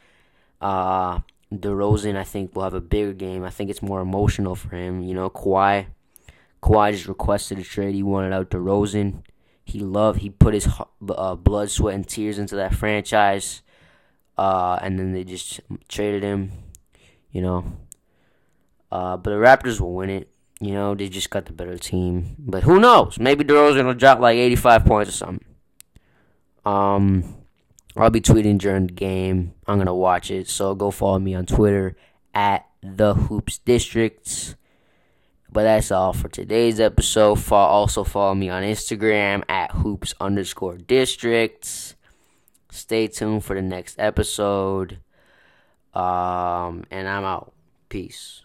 Uh, 0.61 1.19
DeRozan, 1.53 2.15
I 2.15 2.23
think, 2.23 2.55
will 2.55 2.63
have 2.63 2.73
a 2.73 2.81
bigger 2.81 3.13
game. 3.13 3.43
I 3.43 3.49
think 3.49 3.69
it's 3.69 3.81
more 3.81 4.01
emotional 4.01 4.55
for 4.55 4.75
him. 4.75 5.03
You 5.03 5.13
know, 5.13 5.29
Kawhi, 5.29 5.87
Kawhi 6.61 6.91
just 6.91 7.07
requested 7.07 7.59
a 7.59 7.63
trade. 7.63 7.95
He 7.95 8.03
wanted 8.03 8.33
out 8.33 8.49
DeRozan. 8.49 9.23
He 9.63 9.79
loved. 9.79 10.19
He 10.19 10.29
put 10.29 10.53
his 10.53 10.67
uh, 11.09 11.35
blood, 11.35 11.71
sweat, 11.71 11.95
and 11.95 12.07
tears 12.07 12.37
into 12.37 12.55
that 12.55 12.73
franchise. 12.73 13.61
Uh, 14.37 14.77
and 14.81 14.99
then 14.99 15.13
they 15.13 15.23
just 15.23 15.59
traded 15.87 16.23
him. 16.23 16.51
You 17.31 17.41
know. 17.41 17.65
Uh, 18.91 19.17
but 19.17 19.31
the 19.31 19.37
Raptors 19.37 19.79
will 19.79 19.93
win 19.93 20.09
it. 20.09 20.29
You 20.61 20.71
know, 20.71 20.95
they 20.95 21.09
just 21.09 21.29
got 21.29 21.45
the 21.45 21.53
better 21.53 21.77
team. 21.77 22.35
But 22.39 22.63
who 22.63 22.79
knows? 22.79 23.19
Maybe 23.19 23.43
DeRozan 23.43 23.85
will 23.85 23.93
drop 23.93 24.19
like 24.19 24.37
85 24.37 24.85
points 24.85 25.09
or 25.09 25.13
something. 25.13 25.45
Um, 26.65 27.35
I'll 27.97 28.09
be 28.09 28.21
tweeting 28.21 28.57
during 28.57 28.87
the 28.87 28.93
game. 28.93 29.53
I'm 29.67 29.77
gonna 29.77 29.95
watch 29.95 30.29
it, 30.29 30.49
so 30.49 30.75
go 30.75 30.91
follow 30.91 31.19
me 31.19 31.33
on 31.33 31.45
Twitter 31.45 31.95
at 32.33 32.67
the 32.81 33.13
Hoops 33.13 33.59
Districts. 33.59 34.55
But 35.51 35.63
that's 35.63 35.91
all 35.91 36.11
for 36.11 36.27
today's 36.27 36.81
episode. 36.81 37.39
Also 37.49 38.03
follow 38.03 38.35
me 38.35 38.49
on 38.49 38.63
Instagram 38.63 39.43
at 39.47 39.71
hoops 39.71 40.13
underscore 40.19 40.77
districts. 40.77 41.95
Stay 42.69 43.07
tuned 43.07 43.45
for 43.45 43.55
the 43.55 43.61
next 43.61 43.97
episode. 43.97 44.99
Um, 45.93 46.83
and 46.91 47.07
I'm 47.07 47.23
out. 47.23 47.53
Peace. 47.87 48.44